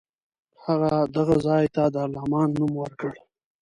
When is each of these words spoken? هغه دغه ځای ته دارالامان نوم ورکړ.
هغه 0.65 0.91
دغه 1.15 1.35
ځای 1.45 1.65
ته 1.75 1.83
دارالامان 1.95 2.47
نوم 2.57 2.73
ورکړ. 2.81 3.13